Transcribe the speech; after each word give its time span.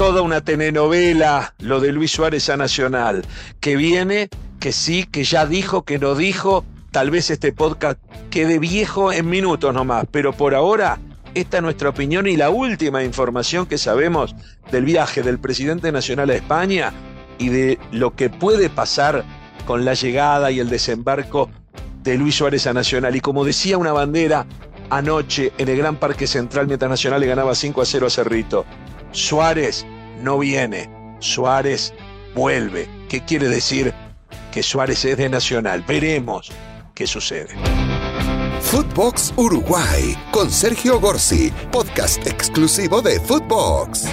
toda 0.00 0.22
una 0.22 0.40
telenovela 0.40 1.52
lo 1.58 1.78
de 1.78 1.92
Luis 1.92 2.12
Suárez 2.12 2.48
a 2.48 2.56
Nacional, 2.56 3.22
que 3.60 3.76
viene, 3.76 4.30
que 4.58 4.72
sí, 4.72 5.04
que 5.04 5.24
ya 5.24 5.44
dijo, 5.44 5.84
que 5.84 5.98
no 5.98 6.14
dijo. 6.14 6.64
Tal 6.90 7.10
vez 7.10 7.28
este 7.28 7.52
podcast 7.52 7.98
quede 8.30 8.58
viejo 8.58 9.12
en 9.12 9.28
minutos 9.28 9.74
nomás, 9.74 10.06
pero 10.10 10.32
por 10.32 10.54
ahora 10.54 10.98
esta 11.34 11.58
es 11.58 11.62
nuestra 11.62 11.90
opinión 11.90 12.26
y 12.26 12.38
la 12.38 12.48
última 12.48 13.04
información 13.04 13.66
que 13.66 13.76
sabemos 13.76 14.34
del 14.72 14.86
viaje 14.86 15.22
del 15.22 15.38
presidente 15.38 15.92
nacional 15.92 16.30
a 16.30 16.34
España 16.34 16.94
y 17.36 17.50
de 17.50 17.78
lo 17.92 18.16
que 18.16 18.30
puede 18.30 18.70
pasar 18.70 19.22
con 19.66 19.84
la 19.84 19.92
llegada 19.92 20.50
y 20.50 20.60
el 20.60 20.70
desembarco 20.70 21.50
de 22.02 22.16
Luis 22.16 22.36
Suárez 22.36 22.66
a 22.66 22.72
Nacional. 22.72 23.16
Y 23.16 23.20
como 23.20 23.44
decía 23.44 23.76
una 23.76 23.92
bandera 23.92 24.46
anoche 24.88 25.52
en 25.58 25.68
el 25.68 25.76
Gran 25.76 25.96
Parque 25.96 26.26
Central 26.26 26.66
mientras 26.66 26.90
Nacional 26.90 27.20
le 27.20 27.26
ganaba 27.26 27.54
5 27.54 27.82
a 27.82 27.84
0 27.84 28.06
a 28.06 28.10
Cerrito, 28.10 28.64
Suárez 29.12 29.86
no 30.22 30.38
viene, 30.38 30.88
Suárez 31.18 31.92
vuelve. 32.34 32.88
¿Qué 33.08 33.24
quiere 33.24 33.48
decir? 33.48 33.92
Que 34.52 34.62
Suárez 34.62 35.04
es 35.04 35.16
de 35.16 35.28
Nacional. 35.28 35.84
Veremos 35.86 36.50
qué 36.94 37.06
sucede. 37.06 37.54
Footbox 38.60 39.32
Uruguay 39.36 40.16
con 40.30 40.50
Sergio 40.50 41.00
Gorsi, 41.00 41.52
podcast 41.72 42.24
exclusivo 42.26 43.02
de 43.02 43.18
Footbox. 43.20 44.04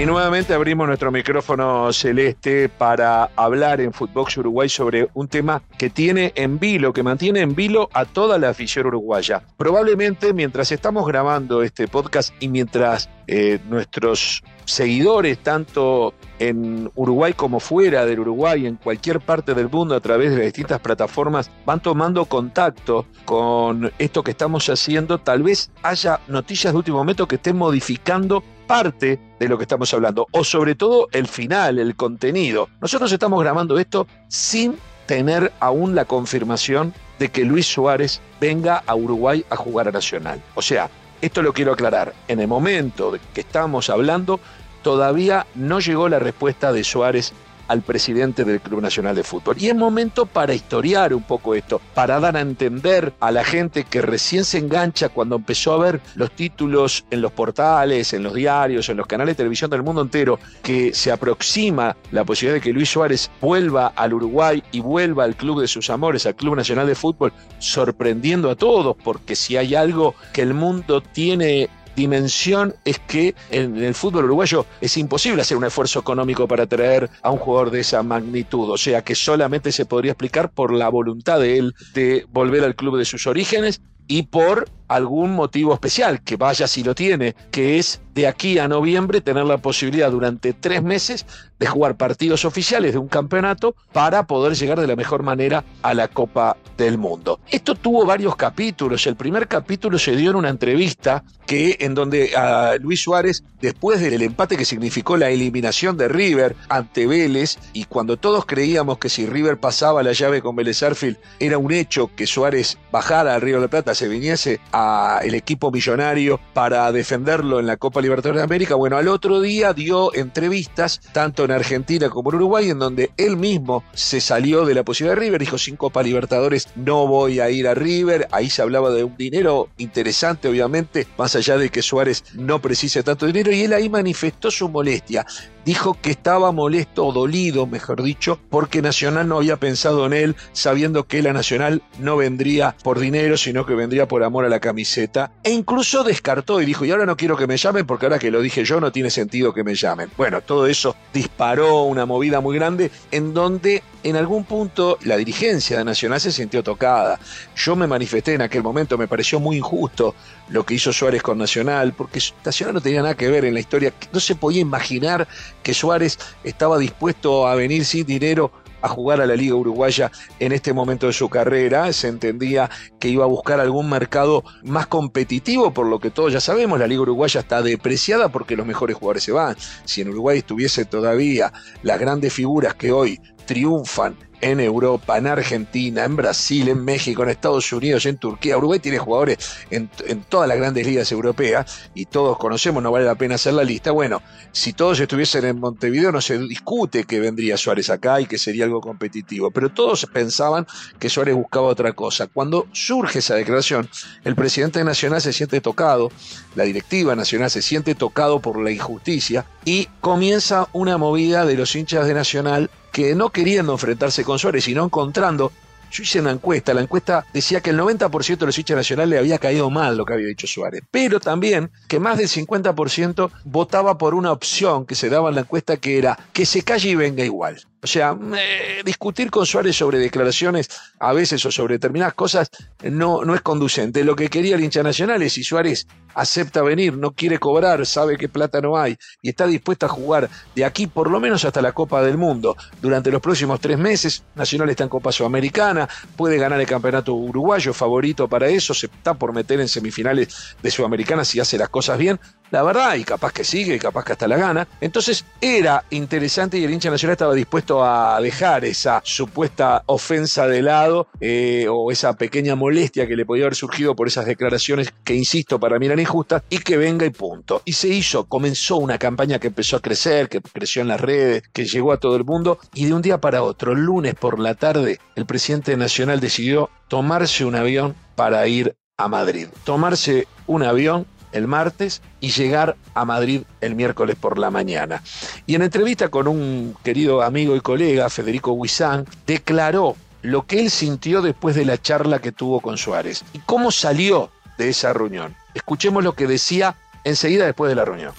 Y 0.00 0.06
nuevamente 0.06 0.54
abrimos 0.54 0.86
nuestro 0.86 1.12
micrófono 1.12 1.92
celeste 1.92 2.70
para 2.70 3.24
hablar 3.36 3.82
en 3.82 3.92
Footbox 3.92 4.38
Uruguay 4.38 4.66
sobre 4.66 5.10
un 5.12 5.28
tema 5.28 5.62
que 5.76 5.90
tiene 5.90 6.32
en 6.36 6.58
vilo, 6.58 6.94
que 6.94 7.02
mantiene 7.02 7.40
en 7.40 7.54
vilo 7.54 7.90
a 7.92 8.06
toda 8.06 8.38
la 8.38 8.48
afición 8.48 8.86
uruguaya. 8.86 9.42
Probablemente 9.58 10.32
mientras 10.32 10.72
estamos 10.72 11.06
grabando 11.06 11.62
este 11.62 11.86
podcast 11.86 12.32
y 12.40 12.48
mientras 12.48 13.10
eh, 13.26 13.58
nuestros 13.68 14.42
seguidores, 14.64 15.38
tanto 15.40 16.14
en 16.38 16.90
Uruguay 16.94 17.34
como 17.34 17.60
fuera 17.60 18.06
del 18.06 18.20
Uruguay, 18.20 18.66
en 18.66 18.76
cualquier 18.76 19.20
parte 19.20 19.52
del 19.52 19.68
mundo 19.68 19.94
a 19.94 20.00
través 20.00 20.30
de 20.30 20.36
las 20.36 20.46
distintas 20.46 20.80
plataformas, 20.80 21.50
van 21.66 21.80
tomando 21.80 22.24
contacto 22.24 23.04
con 23.26 23.92
esto 23.98 24.22
que 24.22 24.30
estamos 24.30 24.66
haciendo, 24.70 25.18
tal 25.18 25.42
vez 25.42 25.70
haya 25.82 26.20
noticias 26.26 26.72
de 26.72 26.78
último 26.78 26.96
momento 26.96 27.28
que 27.28 27.34
estén 27.34 27.58
modificando 27.58 28.42
parte 28.70 29.18
de 29.40 29.48
lo 29.48 29.58
que 29.58 29.64
estamos 29.64 29.92
hablando, 29.94 30.28
o 30.30 30.44
sobre 30.44 30.76
todo 30.76 31.08
el 31.10 31.26
final, 31.26 31.80
el 31.80 31.96
contenido. 31.96 32.68
Nosotros 32.80 33.10
estamos 33.10 33.42
grabando 33.42 33.76
esto 33.80 34.06
sin 34.28 34.78
tener 35.06 35.52
aún 35.58 35.96
la 35.96 36.04
confirmación 36.04 36.94
de 37.18 37.30
que 37.30 37.44
Luis 37.44 37.66
Suárez 37.66 38.20
venga 38.40 38.84
a 38.86 38.94
Uruguay 38.94 39.44
a 39.50 39.56
jugar 39.56 39.88
a 39.88 39.90
Nacional. 39.90 40.40
O 40.54 40.62
sea, 40.62 40.88
esto 41.20 41.42
lo 41.42 41.52
quiero 41.52 41.72
aclarar. 41.72 42.14
En 42.28 42.38
el 42.38 42.46
momento 42.46 43.18
que 43.34 43.40
estamos 43.40 43.90
hablando, 43.90 44.38
todavía 44.82 45.48
no 45.56 45.80
llegó 45.80 46.08
la 46.08 46.20
respuesta 46.20 46.72
de 46.72 46.84
Suárez 46.84 47.32
al 47.70 47.82
presidente 47.82 48.44
del 48.44 48.60
Club 48.60 48.82
Nacional 48.82 49.14
de 49.14 49.22
Fútbol. 49.22 49.54
Y 49.60 49.68
es 49.68 49.76
momento 49.76 50.26
para 50.26 50.54
historiar 50.54 51.14
un 51.14 51.22
poco 51.22 51.54
esto, 51.54 51.80
para 51.94 52.18
dar 52.18 52.36
a 52.36 52.40
entender 52.40 53.12
a 53.20 53.30
la 53.30 53.44
gente 53.44 53.84
que 53.84 54.02
recién 54.02 54.44
se 54.44 54.58
engancha 54.58 55.08
cuando 55.08 55.36
empezó 55.36 55.74
a 55.74 55.78
ver 55.78 56.00
los 56.16 56.32
títulos 56.32 57.04
en 57.12 57.20
los 57.20 57.30
portales, 57.30 58.12
en 58.12 58.24
los 58.24 58.34
diarios, 58.34 58.88
en 58.88 58.96
los 58.96 59.06
canales 59.06 59.36
de 59.36 59.42
televisión 59.44 59.70
del 59.70 59.84
mundo 59.84 60.02
entero, 60.02 60.40
que 60.64 60.92
se 60.94 61.12
aproxima 61.12 61.96
la 62.10 62.24
posibilidad 62.24 62.56
de 62.56 62.60
que 62.60 62.72
Luis 62.72 62.90
Suárez 62.90 63.30
vuelva 63.40 63.92
al 63.94 64.14
Uruguay 64.14 64.64
y 64.72 64.80
vuelva 64.80 65.22
al 65.22 65.36
club 65.36 65.60
de 65.60 65.68
sus 65.68 65.90
amores, 65.90 66.26
al 66.26 66.34
Club 66.34 66.56
Nacional 66.56 66.88
de 66.88 66.96
Fútbol, 66.96 67.32
sorprendiendo 67.60 68.50
a 68.50 68.56
todos, 68.56 68.96
porque 69.04 69.36
si 69.36 69.56
hay 69.56 69.76
algo 69.76 70.16
que 70.32 70.42
el 70.42 70.54
mundo 70.54 71.00
tiene 71.00 71.68
dimensión 72.00 72.74
es 72.84 72.98
que 72.98 73.34
en 73.50 73.76
el 73.76 73.94
fútbol 73.94 74.24
uruguayo 74.24 74.64
es 74.80 74.96
imposible 74.96 75.42
hacer 75.42 75.56
un 75.56 75.64
esfuerzo 75.64 76.00
económico 76.00 76.48
para 76.48 76.66
traer 76.66 77.10
a 77.22 77.30
un 77.30 77.38
jugador 77.38 77.70
de 77.70 77.80
esa 77.80 78.02
magnitud, 78.02 78.70
o 78.70 78.78
sea 78.78 79.02
que 79.02 79.14
solamente 79.14 79.70
se 79.70 79.84
podría 79.84 80.12
explicar 80.12 80.50
por 80.50 80.72
la 80.72 80.88
voluntad 80.88 81.38
de 81.38 81.58
él 81.58 81.74
de 81.92 82.26
volver 82.30 82.64
al 82.64 82.74
club 82.74 82.96
de 82.96 83.04
sus 83.04 83.26
orígenes 83.26 83.82
y 84.08 84.22
por 84.22 84.68
algún 84.90 85.36
motivo 85.36 85.72
especial, 85.72 86.20
que 86.22 86.36
vaya 86.36 86.66
si 86.66 86.82
lo 86.82 86.96
tiene, 86.96 87.36
que 87.52 87.78
es 87.78 88.00
de 88.12 88.26
aquí 88.26 88.58
a 88.58 88.66
noviembre 88.66 89.20
tener 89.20 89.44
la 89.44 89.58
posibilidad 89.58 90.10
durante 90.10 90.52
tres 90.52 90.82
meses 90.82 91.26
de 91.60 91.66
jugar 91.66 91.96
partidos 91.96 92.44
oficiales 92.44 92.92
de 92.92 92.98
un 92.98 93.06
campeonato 93.06 93.76
para 93.92 94.26
poder 94.26 94.56
llegar 94.56 94.80
de 94.80 94.88
la 94.88 94.96
mejor 94.96 95.22
manera 95.22 95.64
a 95.82 95.94
la 95.94 96.08
Copa 96.08 96.56
del 96.76 96.98
Mundo. 96.98 97.38
Esto 97.48 97.76
tuvo 97.76 98.04
varios 98.04 98.34
capítulos. 98.34 99.06
El 99.06 99.14
primer 99.14 99.46
capítulo 99.46 99.96
se 99.96 100.16
dio 100.16 100.30
en 100.30 100.36
una 100.36 100.48
entrevista 100.48 101.22
que 101.46 101.76
en 101.80 101.94
donde 101.94 102.34
a 102.34 102.76
Luis 102.80 103.00
Suárez, 103.00 103.44
después 103.60 104.00
del 104.00 104.22
empate 104.22 104.56
que 104.56 104.64
significó 104.64 105.16
la 105.16 105.30
eliminación 105.30 105.96
de 105.96 106.08
River 106.08 106.56
ante 106.68 107.06
Vélez, 107.06 107.58
y 107.72 107.84
cuando 107.84 108.16
todos 108.16 108.46
creíamos 108.46 108.98
que 108.98 109.08
si 109.08 109.26
River 109.26 109.58
pasaba 109.58 110.02
la 110.02 110.12
llave 110.12 110.42
con 110.42 110.56
Vélez 110.56 110.82
Arfield, 110.82 111.18
era 111.38 111.58
un 111.58 111.72
hecho 111.72 112.10
que 112.16 112.26
Suárez 112.26 112.78
bajara 112.90 113.34
al 113.34 113.40
Río 113.40 113.56
de 113.56 113.62
la 113.62 113.68
Plata, 113.68 113.94
se 113.94 114.08
viniese 114.08 114.60
a 114.72 114.79
el 115.22 115.34
equipo 115.34 115.70
millonario 115.70 116.40
para 116.54 116.90
defenderlo 116.92 117.60
en 117.60 117.66
la 117.66 117.76
Copa 117.76 118.00
Libertadores 118.00 118.40
de 118.40 118.44
América. 118.44 118.74
Bueno, 118.74 118.96
al 118.96 119.08
otro 119.08 119.40
día 119.40 119.72
dio 119.72 120.14
entrevistas, 120.14 121.00
tanto 121.12 121.44
en 121.44 121.50
Argentina 121.50 122.08
como 122.08 122.30
en 122.30 122.36
Uruguay, 122.36 122.70
en 122.70 122.78
donde 122.78 123.10
él 123.16 123.36
mismo 123.36 123.84
se 123.92 124.20
salió 124.20 124.64
de 124.64 124.74
la 124.74 124.84
posibilidad 124.84 125.16
de 125.16 125.20
River, 125.20 125.40
dijo 125.40 125.58
sin 125.58 125.76
Copa 125.76 126.02
Libertadores 126.02 126.68
no 126.76 127.06
voy 127.06 127.40
a 127.40 127.50
ir 127.50 127.68
a 127.68 127.74
River, 127.74 128.28
ahí 128.32 128.50
se 128.50 128.62
hablaba 128.62 128.90
de 128.90 129.04
un 129.04 129.16
dinero 129.16 129.68
interesante, 129.78 130.48
obviamente, 130.48 131.06
más 131.18 131.36
allá 131.36 131.56
de 131.56 131.70
que 131.70 131.82
Suárez 131.82 132.24
no 132.34 132.60
precise 132.60 133.02
tanto 133.02 133.26
dinero, 133.26 133.52
y 133.52 133.62
él 133.62 133.72
ahí 133.72 133.88
manifestó 133.88 134.50
su 134.50 134.68
molestia 134.68 135.26
dijo 135.64 135.96
que 136.00 136.10
estaba 136.10 136.52
molesto 136.52 137.06
o 137.06 137.12
dolido, 137.12 137.66
mejor 137.66 138.02
dicho, 138.02 138.38
porque 138.50 138.82
Nacional 138.82 139.28
no 139.28 139.36
había 139.38 139.56
pensado 139.56 140.06
en 140.06 140.12
él, 140.12 140.36
sabiendo 140.52 141.04
que 141.04 141.22
la 141.22 141.32
Nacional 141.32 141.82
no 141.98 142.16
vendría 142.16 142.76
por 142.82 142.98
dinero, 142.98 143.36
sino 143.36 143.66
que 143.66 143.74
vendría 143.74 144.08
por 144.08 144.24
amor 144.24 144.44
a 144.44 144.48
la 144.48 144.60
camiseta. 144.60 145.32
E 145.42 145.50
incluso 145.50 146.04
descartó 146.04 146.60
y 146.60 146.66
dijo, 146.66 146.84
y 146.84 146.90
ahora 146.90 147.06
no 147.06 147.16
quiero 147.16 147.36
que 147.36 147.46
me 147.46 147.56
llamen 147.56 147.86
porque 147.86 148.06
ahora 148.06 148.18
que 148.18 148.30
lo 148.30 148.40
dije 148.40 148.64
yo 148.64 148.80
no 148.80 148.92
tiene 148.92 149.10
sentido 149.10 149.52
que 149.52 149.64
me 149.64 149.74
llamen. 149.74 150.10
Bueno, 150.16 150.40
todo 150.40 150.66
eso 150.66 150.96
disparó 151.12 151.82
una 151.82 152.06
movida 152.06 152.40
muy 152.40 152.56
grande 152.56 152.90
en 153.10 153.34
donde 153.34 153.82
en 154.02 154.16
algún 154.16 154.44
punto 154.44 154.98
la 155.02 155.16
dirigencia 155.16 155.78
de 155.78 155.84
Nacional 155.84 156.20
se 156.20 156.32
sintió 156.32 156.62
tocada. 156.62 157.18
Yo 157.56 157.76
me 157.76 157.86
manifesté 157.86 158.34
en 158.34 158.42
aquel 158.42 158.62
momento, 158.62 158.96
me 158.96 159.08
pareció 159.08 159.40
muy 159.40 159.56
injusto 159.56 160.14
lo 160.48 160.64
que 160.64 160.74
hizo 160.74 160.92
Suárez 160.92 161.22
con 161.22 161.38
Nacional, 161.38 161.92
porque 161.92 162.20
Nacional 162.44 162.74
no 162.74 162.80
tenía 162.80 163.02
nada 163.02 163.16
que 163.16 163.28
ver 163.28 163.44
en 163.44 163.54
la 163.54 163.60
historia, 163.60 163.92
no 164.12 164.20
se 164.20 164.34
podía 164.34 164.60
imaginar 164.60 165.28
que 165.62 165.74
Suárez 165.74 166.18
estaba 166.44 166.78
dispuesto 166.78 167.46
a 167.46 167.54
venir 167.54 167.84
sin 167.84 168.06
dinero 168.06 168.52
a 168.82 168.88
jugar 168.88 169.20
a 169.20 169.26
la 169.26 169.36
Liga 169.36 169.54
Uruguaya 169.54 170.10
en 170.38 170.52
este 170.52 170.72
momento 170.72 171.06
de 171.06 171.12
su 171.12 171.28
carrera. 171.28 171.92
Se 171.92 172.08
entendía 172.08 172.70
que 172.98 173.08
iba 173.08 173.24
a 173.24 173.28
buscar 173.28 173.60
algún 173.60 173.88
mercado 173.88 174.44
más 174.62 174.86
competitivo, 174.86 175.72
por 175.72 175.86
lo 175.86 175.98
que 175.98 176.10
todos 176.10 176.32
ya 176.32 176.40
sabemos, 176.40 176.78
la 176.78 176.86
Liga 176.86 177.02
Uruguaya 177.02 177.40
está 177.40 177.62
depreciada 177.62 178.28
porque 178.30 178.56
los 178.56 178.66
mejores 178.66 178.96
jugadores 178.96 179.24
se 179.24 179.32
van. 179.32 179.56
Si 179.84 180.00
en 180.00 180.08
Uruguay 180.08 180.38
estuviese 180.38 180.84
todavía 180.84 181.52
las 181.82 181.98
grandes 181.98 182.32
figuras 182.32 182.74
que 182.74 182.92
hoy 182.92 183.20
triunfan 183.46 184.16
en 184.40 184.60
Europa, 184.60 185.18
en 185.18 185.26
Argentina, 185.26 186.04
en 186.04 186.16
Brasil, 186.16 186.68
en 186.68 186.84
México, 186.84 187.22
en 187.22 187.30
Estados 187.30 187.72
Unidos, 187.72 188.06
en 188.06 188.16
Turquía. 188.16 188.56
Uruguay 188.56 188.78
tiene 188.80 188.98
jugadores 188.98 189.38
en, 189.70 189.90
todas 190.28 190.48
las 190.48 190.58
grandes 190.58 190.86
ligas 190.86 191.10
europeas 191.12 191.90
y 191.94 192.06
todos 192.06 192.38
conocemos, 192.38 192.82
no 192.82 192.90
vale 192.90 193.04
la 193.04 193.14
pena 193.14 193.34
hacer 193.34 193.54
la 193.54 193.64
lista. 193.64 193.90
Bueno, 193.90 194.22
si 194.52 194.72
todos 194.72 195.00
estuviesen 195.00 195.44
en 195.44 195.60
Montevideo 195.60 196.12
no 196.12 196.20
se 196.20 196.38
discute 196.38 197.04
que 197.04 197.20
vendría 197.20 197.56
Suárez 197.56 197.90
acá 197.90 198.20
y 198.20 198.26
que 198.26 198.38
sería 198.38 198.64
algo 198.64 198.80
competitivo, 198.80 199.50
pero 199.50 199.70
todos 199.70 200.06
pensaban 200.12 200.66
que 200.98 201.08
Suárez 201.08 201.34
buscaba 201.34 201.66
otra 201.66 201.92
cosa. 201.92 202.26
Cuando 202.26 202.66
surge 202.72 203.20
esa 203.20 203.34
declaración, 203.34 203.88
el 204.24 204.34
presidente 204.34 204.82
nacional 204.84 205.20
se 205.20 205.32
siente 205.32 205.60
tocado, 205.60 206.10
la 206.54 206.64
directiva 206.64 207.14
nacional 207.14 207.50
se 207.50 207.62
siente 207.62 207.94
tocado 207.94 208.40
por 208.40 208.60
la 208.60 208.70
injusticia 208.70 209.44
y 209.64 209.88
comienza 210.00 210.68
una 210.72 210.98
movida 210.98 211.44
de 211.44 211.56
los 211.56 211.74
hinchas 211.76 212.06
de 212.06 212.14
Nacional 212.14 212.70
que 212.92 213.14
no 213.14 213.30
queriendo 213.30 213.72
enfrentarse 213.72 214.24
con 214.24 214.38
Suárez, 214.38 214.64
sino 214.64 214.84
encontrando 214.84 215.52
yo 215.90 216.04
hice 216.04 216.20
una 216.20 216.30
encuesta, 216.30 216.72
la 216.72 216.82
encuesta 216.82 217.26
decía 217.32 217.60
que 217.60 217.70
el 217.70 217.78
90% 217.78 218.38
de 218.38 218.46
los 218.46 218.56
hinchas 218.56 218.76
nacionales 218.76 219.10
le 219.10 219.18
había 219.18 219.38
caído 219.38 219.70
mal 219.70 219.96
lo 219.96 220.04
que 220.04 220.14
había 220.14 220.28
dicho 220.28 220.46
Suárez, 220.46 220.82
pero 220.90 221.18
también 221.18 221.70
que 221.88 221.98
más 221.98 222.18
del 222.18 222.28
50% 222.28 223.30
votaba 223.44 223.98
por 223.98 224.14
una 224.14 224.30
opción 224.32 224.86
que 224.86 224.94
se 224.94 225.08
daba 225.08 225.30
en 225.30 225.34
la 225.34 225.40
encuesta 225.42 225.78
que 225.78 225.98
era 225.98 226.18
que 226.32 226.46
se 226.46 226.62
calle 226.62 226.90
y 226.90 226.94
venga 226.94 227.24
igual. 227.24 227.60
O 227.82 227.86
sea, 227.86 228.16
eh, 228.36 228.82
discutir 228.84 229.30
con 229.30 229.46
Suárez 229.46 229.76
sobre 229.76 229.98
declaraciones 229.98 230.68
a 230.98 231.12
veces 231.12 231.44
o 231.46 231.50
sobre 231.50 231.74
determinadas 231.74 232.14
cosas 232.14 232.50
no, 232.82 233.24
no 233.24 233.34
es 233.34 233.40
conducente. 233.40 234.04
Lo 234.04 234.14
que 234.14 234.28
quería 234.28 234.56
el 234.56 234.64
hincha 234.64 234.82
nacional 234.82 235.22
es 235.22 235.32
si 235.32 235.44
Suárez 235.44 235.86
acepta 236.14 236.62
venir, 236.62 236.96
no 236.96 237.12
quiere 237.12 237.38
cobrar, 237.38 237.84
sabe 237.86 238.16
que 238.16 238.28
plata 238.28 238.60
no 238.60 238.76
hay 238.76 238.96
y 239.22 239.30
está 239.30 239.46
dispuesto 239.46 239.86
a 239.86 239.88
jugar 239.88 240.28
de 240.54 240.64
aquí 240.64 240.86
por 240.86 241.10
lo 241.10 241.20
menos 241.20 241.44
hasta 241.44 241.62
la 241.62 241.72
Copa 241.72 242.02
del 242.02 242.18
Mundo 242.18 242.56
durante 242.82 243.10
los 243.10 243.20
próximos 243.20 243.60
tres 243.60 243.78
meses. 243.78 244.24
Nacional 244.34 244.70
está 244.70 244.84
en 244.84 244.90
Copa 244.90 245.12
Sudamericana, 245.12 245.88
puede 246.16 246.36
ganar 246.36 246.60
el 246.60 246.66
campeonato 246.66 247.14
uruguayo, 247.14 247.72
favorito 247.72 248.28
para 248.28 248.48
eso, 248.48 248.74
se 248.74 248.86
está 248.86 249.14
por 249.14 249.32
meter 249.32 249.60
en 249.60 249.68
semifinales 249.68 250.56
de 250.62 250.70
Sudamericana 250.70 251.24
si 251.24 251.40
hace 251.40 251.56
las 251.58 251.68
cosas 251.68 251.98
bien. 251.98 252.20
La 252.50 252.62
verdad, 252.62 252.96
y 252.96 253.04
capaz 253.04 253.32
que 253.32 253.44
sigue, 253.44 253.76
y 253.76 253.78
capaz 253.78 254.04
que 254.04 254.12
hasta 254.12 254.26
la 254.26 254.36
gana. 254.36 254.66
Entonces 254.80 255.24
era 255.40 255.84
interesante 255.90 256.58
y 256.58 256.64
el 256.64 256.72
hincha 256.72 256.90
nacional 256.90 257.12
estaba 257.12 257.34
dispuesto 257.34 257.84
a 257.84 258.20
dejar 258.20 258.64
esa 258.64 259.00
supuesta 259.04 259.84
ofensa 259.86 260.48
de 260.48 260.62
lado 260.62 261.06
eh, 261.20 261.66
o 261.70 261.92
esa 261.92 262.14
pequeña 262.14 262.56
molestia 262.56 263.06
que 263.06 263.14
le 263.14 263.24
podía 263.24 263.44
haber 263.44 263.54
surgido 263.54 263.94
por 263.94 264.08
esas 264.08 264.26
declaraciones 264.26 264.92
que, 265.04 265.14
insisto, 265.14 265.60
para 265.60 265.78
mí 265.78 265.86
eran 265.86 266.00
injustas, 266.00 266.42
y 266.50 266.58
que 266.58 266.76
venga 266.76 267.06
y 267.06 267.10
punto. 267.10 267.62
Y 267.64 267.74
se 267.74 267.88
hizo, 267.88 268.24
comenzó 268.24 268.78
una 268.78 268.98
campaña 268.98 269.38
que 269.38 269.48
empezó 269.48 269.76
a 269.76 269.80
crecer, 269.80 270.28
que 270.28 270.40
creció 270.40 270.82
en 270.82 270.88
las 270.88 271.00
redes, 271.00 271.44
que 271.52 271.66
llegó 271.66 271.92
a 271.92 271.98
todo 271.98 272.16
el 272.16 272.24
mundo, 272.24 272.58
y 272.74 272.86
de 272.86 272.94
un 272.94 273.02
día 273.02 273.20
para 273.20 273.44
otro, 273.44 273.74
lunes 273.74 274.14
por 274.14 274.40
la 274.40 274.54
tarde, 274.56 274.98
el 275.14 275.24
presidente 275.24 275.76
nacional 275.76 276.18
decidió 276.18 276.68
tomarse 276.88 277.44
un 277.44 277.54
avión 277.54 277.94
para 278.16 278.46
ir 278.48 278.74
a 278.96 279.08
Madrid. 279.08 279.48
Tomarse 279.64 280.26
un 280.46 280.62
avión 280.62 281.06
el 281.32 281.46
martes 281.46 282.02
y 282.20 282.30
llegar 282.30 282.76
a 282.94 283.04
Madrid 283.04 283.42
el 283.60 283.74
miércoles 283.74 284.16
por 284.16 284.38
la 284.38 284.50
mañana. 284.50 285.02
Y 285.46 285.54
en 285.54 285.62
entrevista 285.62 286.08
con 286.08 286.28
un 286.28 286.76
querido 286.82 287.22
amigo 287.22 287.56
y 287.56 287.60
colega, 287.60 288.10
Federico 288.10 288.52
Huizán, 288.52 289.06
declaró 289.26 289.96
lo 290.22 290.46
que 290.46 290.60
él 290.60 290.70
sintió 290.70 291.22
después 291.22 291.56
de 291.56 291.64
la 291.64 291.80
charla 291.80 292.20
que 292.20 292.32
tuvo 292.32 292.60
con 292.60 292.76
Suárez 292.76 293.24
y 293.32 293.38
cómo 293.40 293.70
salió 293.70 294.30
de 294.58 294.68
esa 294.68 294.92
reunión. 294.92 295.36
Escuchemos 295.54 296.04
lo 296.04 296.14
que 296.14 296.26
decía 296.26 296.76
enseguida 297.04 297.46
después 297.46 297.68
de 297.70 297.74
la 297.74 297.84
reunión. 297.84 298.12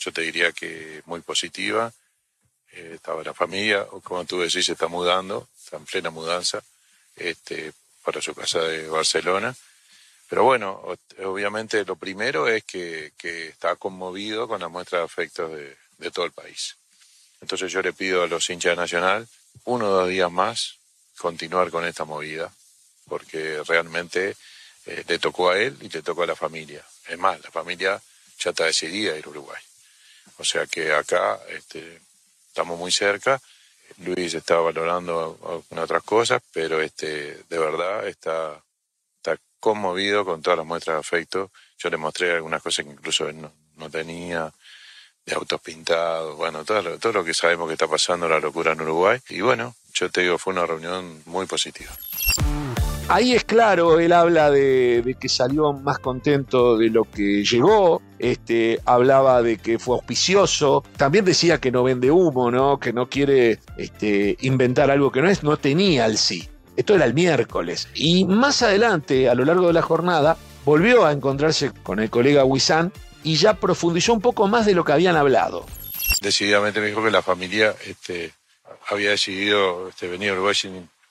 Yo 0.00 0.12
te 0.12 0.22
diría 0.22 0.52
que 0.52 1.02
muy 1.06 1.20
positiva. 1.20 1.92
Eh, 2.72 2.92
estaba 2.94 3.22
la 3.22 3.34
familia, 3.34 3.86
como 4.02 4.24
tú 4.24 4.40
decís, 4.40 4.64
se 4.64 4.72
está 4.72 4.88
mudando, 4.88 5.48
está 5.62 5.76
en 5.76 5.84
plena 5.84 6.10
mudanza 6.10 6.62
este, 7.16 7.72
para 8.02 8.22
su 8.22 8.34
casa 8.34 8.60
de 8.60 8.88
Barcelona. 8.88 9.54
Pero 10.32 10.44
bueno, 10.44 10.82
obviamente 11.24 11.84
lo 11.84 11.96
primero 11.96 12.48
es 12.48 12.64
que, 12.64 13.12
está 13.22 13.76
conmovido 13.76 14.48
con 14.48 14.62
la 14.62 14.68
muestra 14.68 15.00
de 15.00 15.04
afecto 15.04 15.46
de, 15.50 15.76
todo 16.10 16.24
el 16.24 16.32
país. 16.32 16.78
Entonces 17.42 17.70
yo 17.70 17.82
le 17.82 17.92
pido 17.92 18.22
a 18.22 18.26
los 18.26 18.48
hinchas 18.48 18.74
Nacional 18.74 19.28
uno 19.66 19.88
o 19.88 19.90
dos 19.90 20.08
días 20.08 20.32
más 20.32 20.76
continuar 21.18 21.70
con 21.70 21.84
esta 21.84 22.06
movida, 22.06 22.50
porque 23.08 23.62
realmente 23.66 24.34
eh, 24.86 25.04
le 25.06 25.18
tocó 25.18 25.50
a 25.50 25.58
él 25.58 25.76
y 25.82 25.90
le 25.90 26.00
tocó 26.00 26.22
a 26.22 26.26
la 26.26 26.34
familia. 26.34 26.82
Es 27.06 27.18
más, 27.18 27.38
la 27.42 27.50
familia 27.50 28.00
ya 28.38 28.50
está 28.52 28.64
decidida 28.64 29.12
a 29.12 29.18
ir 29.18 29.26
a 29.26 29.28
Uruguay. 29.28 29.62
O 30.38 30.44
sea 30.44 30.64
que 30.64 30.94
acá 30.94 31.40
este, 31.50 32.00
estamos 32.48 32.78
muy 32.78 32.90
cerca. 32.90 33.38
Luis 33.98 34.32
está 34.32 34.56
valorando 34.56 35.66
otras 35.76 36.02
cosas, 36.04 36.40
pero 36.54 36.80
este, 36.80 37.42
de 37.50 37.58
verdad 37.58 38.08
está 38.08 38.62
conmovido 39.62 40.24
con 40.24 40.42
todas 40.42 40.58
las 40.58 40.66
muestras 40.66 40.96
de 40.96 41.00
afecto. 41.00 41.50
Yo 41.78 41.88
le 41.88 41.96
mostré 41.96 42.32
algunas 42.32 42.60
cosas 42.60 42.84
que 42.84 42.90
incluso 42.90 43.28
él 43.28 43.36
no, 43.76 43.90
tenía, 43.90 44.52
de 45.24 45.34
autos 45.34 45.60
pintados, 45.60 46.36
bueno, 46.36 46.64
todo 46.64 46.82
lo, 46.82 46.98
todo 46.98 47.12
lo 47.12 47.24
que 47.24 47.32
sabemos 47.32 47.68
que 47.68 47.74
está 47.74 47.86
pasando, 47.86 48.28
la 48.28 48.40
locura 48.40 48.72
en 48.72 48.80
Uruguay. 48.80 49.20
Y 49.30 49.40
bueno, 49.40 49.76
yo 49.94 50.10
te 50.10 50.22
digo, 50.22 50.36
fue 50.36 50.52
una 50.52 50.66
reunión 50.66 51.22
muy 51.26 51.46
positiva. 51.46 51.92
Ahí 53.08 53.34
es 53.34 53.44
claro, 53.44 54.00
él 54.00 54.12
habla 54.12 54.50
de, 54.50 55.16
que 55.20 55.28
salió 55.28 55.72
más 55.72 55.98
contento 55.98 56.78
de 56.78 56.88
lo 56.88 57.04
que 57.04 57.44
llegó, 57.44 58.00
este, 58.18 58.80
hablaba 58.84 59.42
de 59.42 59.58
que 59.58 59.78
fue 59.78 59.96
auspicioso, 59.96 60.82
también 60.96 61.24
decía 61.24 61.60
que 61.60 61.70
no 61.70 61.82
vende 61.82 62.10
humo, 62.10 62.50
¿no? 62.50 62.78
que 62.78 62.92
no 62.92 63.08
quiere 63.08 63.58
este, 63.76 64.36
inventar 64.40 64.90
algo 64.90 65.12
que 65.12 65.20
no 65.20 65.28
es, 65.28 65.42
no 65.42 65.56
tenía 65.56 66.06
el 66.06 66.16
sí. 66.16 66.48
Esto 66.76 66.94
era 66.94 67.04
el 67.04 67.14
miércoles. 67.14 67.88
Y 67.94 68.24
más 68.24 68.62
adelante, 68.62 69.28
a 69.28 69.34
lo 69.34 69.44
largo 69.44 69.66
de 69.66 69.72
la 69.74 69.82
jornada, 69.82 70.36
volvió 70.64 71.04
a 71.04 71.12
encontrarse 71.12 71.72
con 71.82 72.00
el 72.00 72.10
colega 72.10 72.44
Wissan 72.44 72.92
y 73.22 73.36
ya 73.36 73.54
profundizó 73.54 74.12
un 74.12 74.20
poco 74.20 74.48
más 74.48 74.66
de 74.66 74.74
lo 74.74 74.84
que 74.84 74.92
habían 74.92 75.16
hablado. 75.16 75.66
Decididamente 76.20 76.80
me 76.80 76.86
dijo 76.86 77.04
que 77.04 77.10
la 77.10 77.22
familia 77.22 77.74
este, 77.86 78.32
había 78.88 79.10
decidido 79.10 79.88
este, 79.88 80.08
venir 80.08 80.30
a 80.30 80.32
Uruguay, 80.34 80.54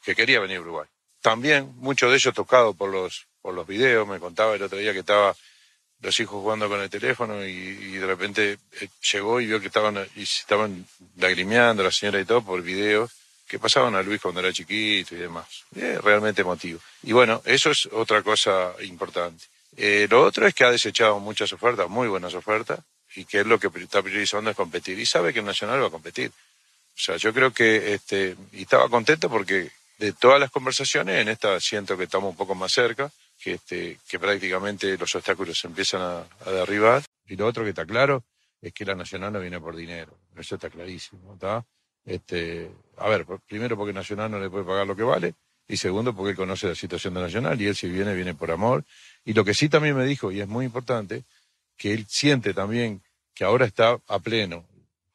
que 0.04 0.16
quería 0.16 0.40
venir 0.40 0.58
a 0.58 0.62
Uruguay. 0.62 0.88
También, 1.22 1.74
muchos 1.78 2.10
de 2.10 2.16
ellos 2.16 2.34
tocados 2.34 2.76
por 2.76 2.90
los, 2.90 3.28
por 3.42 3.54
los 3.54 3.68
videos, 3.68 4.08
me 4.08 4.20
contaba 4.20 4.56
el 4.56 4.64
otro 4.64 4.80
día 4.80 4.94
que 4.94 5.00
estaba 5.00 5.36
los 6.02 6.20
hijos 6.20 6.42
jugando 6.42 6.68
con 6.68 6.82
el 6.82 6.90
teléfono 6.90 7.46
y, 7.46 7.94
de 7.94 8.08
repente 8.08 8.58
eh, 8.82 8.88
llegó 9.12 9.40
y 9.40 9.46
vio 9.46 9.60
que 9.60 9.68
estaban, 9.68 10.00
y 10.16 10.24
estaban 10.24 10.88
lagrimeando 11.18 11.84
la 11.84 11.92
señora 11.92 12.20
y 12.20 12.26
todo 12.26 12.42
por 12.42 12.64
videos 12.64 13.12
que 13.52 13.60
pasaban 13.60 13.94
a 13.96 14.02
Luis 14.02 14.22
cuando 14.22 14.40
era 14.40 14.54
chiquito 14.54 15.14
y 15.14 15.18
demás. 15.18 15.46
realmente 15.74 16.40
emotivo. 16.42 16.80
Y 17.04 17.12
bueno, 17.12 17.42
eso 17.44 17.70
es 17.70 17.86
otra 17.88 18.24
cosa 18.24 18.74
importante. 18.80 19.44
Eh, 19.76 20.08
lo 20.10 20.24
otro 20.24 20.48
es 20.48 20.54
que 20.54 20.64
ha 20.64 20.72
desechado 20.72 21.20
muchas 21.20 21.52
ofertas, 21.52 21.90
muy 21.90 22.08
buenas 22.08 22.34
ofertas, 22.34 22.80
y 23.14 23.26
que 23.26 23.42
es 23.42 23.46
lo 23.46 23.60
que 23.60 23.70
está 23.76 24.02
priorizando 24.02 24.52
es 24.52 24.56
competir. 24.56 24.98
Y 24.98 25.06
sabe 25.06 25.34
que 25.34 25.40
el 25.40 25.46
Nacional 25.46 25.84
va 25.84 25.88
a 25.88 25.92
competir. 25.92 26.30
O 26.30 26.96
sea, 26.96 27.18
yo 27.18 27.34
creo 27.34 27.52
que, 27.52 27.94
este, 27.94 28.38
y 28.54 28.62
estaba 28.62 28.88
contento 28.88 29.30
porque 29.30 29.70
de 29.98 30.14
todas 30.14 30.40
las 30.40 30.50
conversaciones, 30.50 31.22
en 31.22 31.28
esta 31.28 31.60
siento 31.60 31.98
que 31.98 32.06
estamos 32.06 32.30
un 32.30 32.38
poco 32.38 32.56
más 32.56 32.72
cerca, 32.72 33.12
que, 33.38 33.56
este, 33.56 34.00
que 34.08 34.18
prácticamente 34.18 34.98
los 34.98 35.14
obstáculos 35.14 35.60
se 35.60 35.68
empiezan 35.68 36.02
a, 36.02 36.26
a 36.46 36.52
derribar. 36.52 37.04
Y 37.28 37.36
lo 37.36 37.48
otro 37.48 37.66
que 37.66 37.72
está 37.72 37.86
claro 37.86 38.24
es 38.62 38.72
que 38.72 38.86
la 38.86 38.96
Nacional 38.96 39.34
no 39.34 39.42
viene 39.42 39.60
por 39.60 39.76
dinero. 39.76 40.16
Eso 40.38 40.56
está 40.56 40.70
clarísimo, 40.70 41.34
¿está? 41.34 41.66
Este, 42.06 42.72
a 42.98 43.10
ver, 43.10 43.26
primero 43.48 43.78
porque 43.78 43.94
Nacional 43.94 44.32
no 44.32 44.40
le 44.40 44.50
puede 44.50 44.66
pagar 44.66 44.88
lo 44.88 44.96
que 44.96 45.04
vale 45.04 45.34
y 45.68 45.78
segundo 45.78 46.14
porque 46.14 46.32
él 46.32 46.36
conoce 46.36 46.68
la 46.68 46.76
situación 46.76 47.14
de 47.14 47.22
Nacional 47.22 47.60
y 47.62 47.68
él 47.68 47.76
si 47.76 47.88
viene, 47.88 48.14
viene 48.14 48.34
por 48.34 48.52
amor. 48.52 48.84
Y 49.24 49.34
lo 49.34 49.46
que 49.46 49.54
sí 49.54 49.70
también 49.70 49.96
me 49.96 50.06
dijo, 50.06 50.32
y 50.32 50.42
es 50.42 50.48
muy 50.48 50.66
importante, 50.66 51.24
que 51.78 51.94
él 51.94 52.06
siente 52.08 52.54
también 52.54 53.02
que 53.34 53.46
ahora 53.46 53.66
está 53.66 53.98
a 54.08 54.20
pleno, 54.20 54.66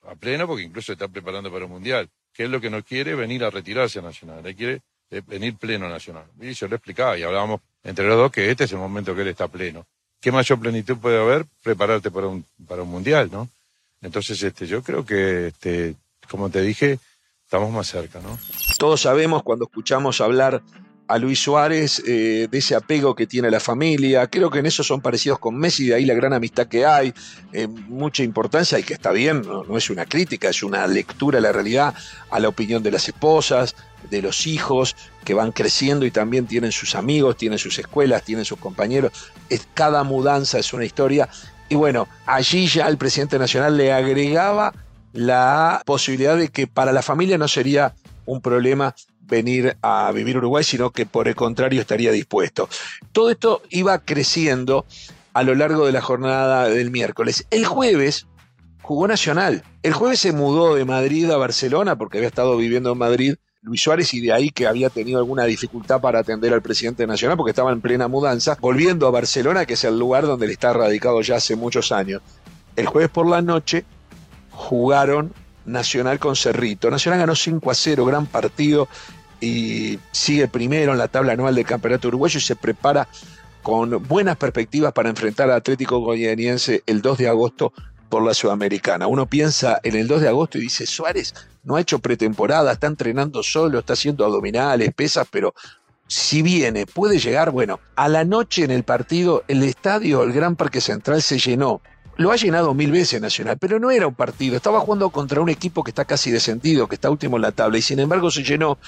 a 0.02 0.14
pleno 0.14 0.46
porque 0.46 0.62
incluso 0.62 0.92
está 0.92 1.08
preparando 1.08 1.52
para 1.52 1.66
un 1.66 1.72
mundial, 1.72 2.08
que 2.32 2.44
es 2.44 2.50
lo 2.50 2.60
que 2.60 2.70
no 2.70 2.82
quiere 2.82 3.14
venir 3.14 3.44
a 3.44 3.50
retirarse 3.50 3.98
a 3.98 4.02
Nacional, 4.02 4.46
él 4.46 4.56
quiere 4.56 4.80
eh, 5.10 5.20
venir 5.26 5.56
pleno 5.56 5.86
a 5.86 5.90
Nacional. 5.90 6.24
Y 6.40 6.52
yo 6.52 6.68
le 6.68 6.76
explicaba 6.76 7.18
y 7.18 7.22
hablábamos 7.22 7.60
entre 7.84 8.06
los 8.06 8.16
dos 8.16 8.32
que 8.32 8.50
este 8.50 8.64
es 8.64 8.72
el 8.72 8.78
momento 8.78 9.14
que 9.14 9.22
él 9.22 9.28
está 9.28 9.48
pleno. 9.48 9.86
¿Qué 10.20 10.32
mayor 10.32 10.58
plenitud 10.58 10.96
puede 10.96 11.20
haber? 11.20 11.44
Prepararte 11.62 12.10
para 12.10 12.28
un, 12.28 12.44
para 12.66 12.82
un 12.82 12.88
mundial, 12.88 13.28
¿no? 13.30 13.48
Entonces, 14.00 14.42
este, 14.42 14.66
yo 14.66 14.82
creo 14.82 15.04
que 15.04 15.48
este, 15.48 15.94
como 16.30 16.50
te 16.50 16.62
dije, 16.62 16.98
estamos 17.44 17.70
más 17.70 17.86
cerca, 17.86 18.20
¿no? 18.20 18.38
Todos 18.78 19.02
sabemos 19.02 19.42
cuando 19.42 19.64
escuchamos 19.66 20.20
hablar 20.20 20.62
a 21.08 21.18
Luis 21.18 21.38
Suárez, 21.38 22.02
eh, 22.06 22.48
de 22.50 22.58
ese 22.58 22.74
apego 22.74 23.14
que 23.14 23.26
tiene 23.26 23.50
la 23.50 23.60
familia. 23.60 24.26
Creo 24.26 24.50
que 24.50 24.58
en 24.58 24.66
eso 24.66 24.82
son 24.82 25.00
parecidos 25.00 25.38
con 25.38 25.56
Messi, 25.56 25.86
de 25.86 25.94
ahí 25.94 26.04
la 26.04 26.14
gran 26.14 26.32
amistad 26.32 26.66
que 26.66 26.84
hay, 26.84 27.14
eh, 27.52 27.68
mucha 27.68 28.22
importancia 28.22 28.78
y 28.78 28.82
que 28.82 28.94
está 28.94 29.12
bien, 29.12 29.42
no, 29.42 29.76
es 29.76 29.90
una 29.90 30.06
crítica, 30.06 30.48
es 30.48 30.62
una 30.62 30.86
lectura 30.86 31.36
de 31.36 31.42
la 31.42 31.52
realidad 31.52 31.94
a 32.30 32.40
la 32.40 32.48
opinión 32.48 32.82
de 32.82 32.90
las 32.90 33.08
esposas, 33.08 33.76
de 34.10 34.22
los 34.22 34.46
hijos 34.46 34.96
que 35.24 35.34
van 35.34 35.52
creciendo 35.52 36.06
y 36.06 36.10
también 36.10 36.46
tienen 36.46 36.72
sus 36.72 36.94
amigos, 36.94 37.36
tienen 37.36 37.58
sus 37.58 37.78
escuelas, 37.78 38.24
tienen 38.24 38.44
sus 38.44 38.58
compañeros. 38.58 39.12
Es, 39.48 39.68
cada 39.74 40.02
mudanza 40.02 40.58
es 40.58 40.72
una 40.72 40.84
historia. 40.84 41.28
Y 41.68 41.74
bueno, 41.74 42.08
allí 42.26 42.66
ya 42.66 42.88
el 42.88 42.96
presidente 42.96 43.38
nacional 43.38 43.76
le 43.76 43.92
agregaba 43.92 44.72
la 45.12 45.82
posibilidad 45.84 46.36
de 46.36 46.48
que 46.48 46.66
para 46.66 46.92
la 46.92 47.02
familia 47.02 47.38
no 47.38 47.48
sería 47.48 47.94
un 48.26 48.40
problema 48.40 48.94
venir 49.20 49.76
a 49.82 50.10
vivir 50.12 50.38
Uruguay, 50.38 50.64
sino 50.64 50.90
que 50.90 51.06
por 51.06 51.28
el 51.28 51.34
contrario 51.34 51.80
estaría 51.80 52.12
dispuesto. 52.12 52.68
Todo 53.12 53.30
esto 53.30 53.62
iba 53.70 53.98
creciendo 53.98 54.86
a 55.32 55.42
lo 55.42 55.54
largo 55.54 55.86
de 55.86 55.92
la 55.92 56.00
jornada 56.00 56.68
del 56.68 56.90
miércoles. 56.90 57.46
El 57.50 57.66
jueves 57.66 58.26
jugó 58.82 59.08
Nacional. 59.08 59.64
El 59.82 59.92
jueves 59.92 60.20
se 60.20 60.32
mudó 60.32 60.74
de 60.74 60.84
Madrid 60.84 61.30
a 61.30 61.36
Barcelona 61.36 61.96
porque 61.96 62.18
había 62.18 62.28
estado 62.28 62.56
viviendo 62.56 62.92
en 62.92 62.98
Madrid 62.98 63.34
Luis 63.66 63.82
Suárez 63.82 64.14
y 64.14 64.20
de 64.20 64.32
ahí 64.32 64.50
que 64.50 64.68
había 64.68 64.90
tenido 64.90 65.18
alguna 65.18 65.44
dificultad 65.44 66.00
para 66.00 66.20
atender 66.20 66.54
al 66.54 66.62
presidente 66.62 67.04
nacional 67.04 67.36
porque 67.36 67.50
estaba 67.50 67.72
en 67.72 67.80
plena 67.80 68.06
mudanza, 68.06 68.56
volviendo 68.60 69.08
a 69.08 69.10
Barcelona, 69.10 69.66
que 69.66 69.74
es 69.74 69.82
el 69.82 69.98
lugar 69.98 70.24
donde 70.24 70.46
él 70.46 70.52
está 70.52 70.72
radicado 70.72 71.20
ya 71.20 71.36
hace 71.36 71.56
muchos 71.56 71.90
años. 71.90 72.22
El 72.76 72.86
jueves 72.86 73.10
por 73.10 73.28
la 73.28 73.42
noche 73.42 73.84
jugaron 74.56 75.32
Nacional 75.66 76.18
con 76.18 76.36
Cerrito. 76.36 76.90
Nacional 76.90 77.20
ganó 77.20 77.34
5 77.34 77.70
a 77.70 77.74
0, 77.74 78.04
gran 78.04 78.26
partido 78.26 78.88
y 79.40 79.98
sigue 80.12 80.48
primero 80.48 80.92
en 80.92 80.98
la 80.98 81.08
tabla 81.08 81.32
anual 81.32 81.54
del 81.54 81.66
Campeonato 81.66 82.08
Uruguayo 82.08 82.38
y 82.38 82.42
se 82.42 82.56
prepara 82.56 83.06
con 83.62 84.06
buenas 84.06 84.36
perspectivas 84.36 84.92
para 84.92 85.08
enfrentar 85.08 85.50
al 85.50 85.56
Atlético 85.56 85.98
Goianiense 85.98 86.82
el 86.86 87.02
2 87.02 87.18
de 87.18 87.28
agosto 87.28 87.72
por 88.08 88.22
la 88.22 88.32
Sudamericana. 88.32 89.08
Uno 89.08 89.26
piensa 89.26 89.80
en 89.82 89.96
el 89.96 90.06
2 90.06 90.22
de 90.22 90.28
agosto 90.28 90.58
y 90.58 90.62
dice, 90.62 90.86
Suárez 90.86 91.34
no 91.64 91.76
ha 91.76 91.80
hecho 91.80 91.98
pretemporada, 91.98 92.72
está 92.72 92.86
entrenando 92.86 93.42
solo, 93.42 93.80
está 93.80 93.94
haciendo 93.94 94.24
abdominales, 94.24 94.94
pesas, 94.94 95.26
pero 95.30 95.52
si 96.06 96.42
viene, 96.42 96.86
puede 96.86 97.18
llegar, 97.18 97.50
bueno, 97.50 97.80
a 97.96 98.08
la 98.08 98.24
noche 98.24 98.62
en 98.62 98.70
el 98.70 98.84
partido, 98.84 99.42
el 99.48 99.64
estadio, 99.64 100.22
el 100.22 100.32
Gran 100.32 100.54
Parque 100.54 100.80
Central 100.80 101.20
se 101.20 101.38
llenó. 101.38 101.80
Lo 102.18 102.32
ha 102.32 102.36
llenado 102.36 102.72
mil 102.72 102.90
veces 102.90 103.20
Nacional, 103.20 103.58
pero 103.58 103.78
no 103.78 103.90
era 103.90 104.06
un 104.06 104.14
partido. 104.14 104.56
Estaba 104.56 104.80
jugando 104.80 105.10
contra 105.10 105.42
un 105.42 105.50
equipo 105.50 105.84
que 105.84 105.90
está 105.90 106.06
casi 106.06 106.30
descendido, 106.30 106.88
que 106.88 106.94
está 106.94 107.10
último 107.10 107.36
en 107.36 107.42
la 107.42 107.52
tabla, 107.52 107.76
y 107.76 107.82
sin 107.82 107.98
embargo 107.98 108.30
se 108.30 108.42
llenó 108.42 108.78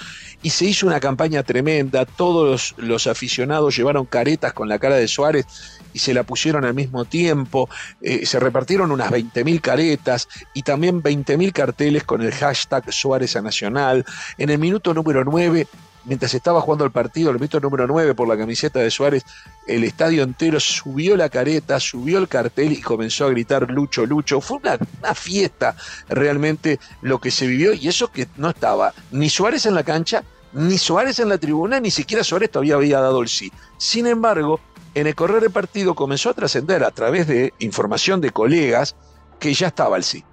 y 0.41 0.49
se 0.49 0.65
hizo 0.65 0.87
una 0.87 0.99
campaña 0.99 1.43
tremenda. 1.43 2.05
Todos 2.05 2.73
los, 2.77 3.05
aficionados 3.05 3.75
llevaron 3.75 4.05
caretas 4.05 4.53
con 4.53 4.67
la 4.67 4.79
cara 4.79 4.95
de 4.95 5.07
Suárez 5.07 5.45
y 5.93 5.99
se 5.99 6.13
la 6.13 6.23
pusieron 6.23 6.65
al 6.65 6.73
mismo 6.73 7.05
tiempo. 7.05 7.69
Eh, 8.01 8.25
se 8.25 8.39
repartieron 8.39 8.91
unas 8.91 9.11
20.000 9.11 9.61
caretas 9.61 10.27
y 10.55 10.63
también 10.63 11.03
20.000 11.03 11.51
carteles 11.53 12.03
con 12.05 12.23
el 12.23 12.31
hashtag 12.31 12.91
Suárez 12.91 13.35
a 13.35 13.41
Nacional. 13.43 14.05
En 14.39 14.49
el 14.49 14.57
minuto 14.57 14.93
número 14.95 15.23
9 15.23 15.67
mientras 16.09 16.33
estaba 16.33 16.59
jugando 16.59 16.83
el 16.83 16.91
partido, 16.91 17.29
el 17.29 17.35
minuto 17.35 17.59
número 17.59 17.85
9 17.85 18.15
por 18.15 18.27
la 18.27 18.35
camiseta 18.35 18.79
de 18.79 18.89
Suárez, 18.89 19.23
el 19.67 19.83
estadio 19.83 20.23
entero 20.23 20.59
subió 20.59 21.15
la 21.15 21.29
careta, 21.29 21.79
subió 21.79 22.17
el 22.17 22.27
cartel 22.27 22.71
y 22.71 22.81
comenzó 22.81 23.25
a 23.25 23.29
gritar 23.29 23.69
Lucho, 23.69 24.07
Lucho. 24.07 24.41
Fue 24.41 24.57
una, 24.57 25.13
fiesta 25.13 25.75
realmente 26.09 26.79
lo 27.01 27.21
que 27.21 27.29
se 27.29 27.45
vivió 27.45 27.73
y 27.73 27.87
eso 27.87 28.11
que 28.11 28.27
no 28.37 28.49
estaba 28.49 28.91
ni 29.11 29.29
Suárez 29.29 29.67
en 29.67 29.75
la 29.75 29.83
cancha, 29.83 30.23
ni 30.51 30.79
Suárez 30.79 31.19
en 31.19 31.29
la 31.29 31.37
tribuna, 31.37 31.79
ni 31.79 31.91
siquiera 31.91 32.23
Suárez 32.23 32.49
todavía 32.49 32.75
había 32.75 32.99
dado 32.99 33.21
el 33.21 33.29
sí. 33.29 33.51
Sin 33.77 34.07
embargo, 34.07 34.59
en 34.95 35.05
el 35.05 35.13
correr 35.13 35.43
del 35.43 35.51
partido 35.51 35.93
comenzó 35.93 36.31
a 36.31 36.33
trascender 36.33 36.83
a 36.83 36.89
través 36.89 37.27
de 37.27 37.53
información 37.59 38.19
de 38.19 38.31
colegas 38.31 38.95
que 39.39 39.53
ya 39.53 39.67
estaba 39.67 39.95
el 39.95 40.03
sí, 40.03 40.23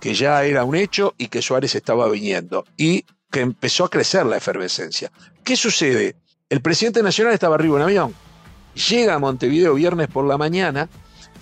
que 0.00 0.12
ya 0.12 0.42
era 0.42 0.64
un 0.64 0.74
hecho 0.74 1.14
y 1.18 1.28
que 1.28 1.40
Suárez 1.40 1.76
estaba 1.76 2.08
viniendo. 2.08 2.64
Y 2.76 3.04
que 3.30 3.40
empezó 3.40 3.84
a 3.84 3.90
crecer 3.90 4.26
la 4.26 4.36
efervescencia. 4.36 5.10
¿Qué 5.44 5.56
sucede? 5.56 6.16
El 6.48 6.60
presidente 6.60 7.02
nacional 7.02 7.32
estaba 7.32 7.54
arriba 7.54 7.76
en 7.76 7.82
avión, 7.82 8.14
llega 8.88 9.14
a 9.14 9.18
Montevideo 9.18 9.74
viernes 9.74 10.08
por 10.08 10.26
la 10.26 10.36
mañana, 10.36 10.88